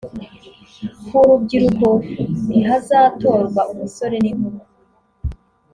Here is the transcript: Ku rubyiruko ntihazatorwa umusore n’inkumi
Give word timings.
Ku 1.07 1.17
rubyiruko 1.27 1.87
ntihazatorwa 2.45 3.61
umusore 3.71 4.15
n’inkumi 4.23 4.63